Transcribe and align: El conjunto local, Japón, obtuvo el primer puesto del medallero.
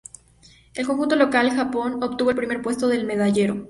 El 0.73 0.87
conjunto 0.87 1.15
local, 1.15 1.51
Japón, 1.51 2.01
obtuvo 2.03 2.31
el 2.31 2.35
primer 2.35 2.63
puesto 2.63 2.87
del 2.87 3.05
medallero. 3.05 3.59